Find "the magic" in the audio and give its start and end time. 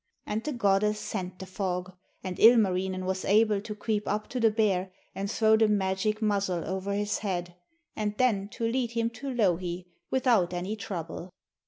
5.55-6.23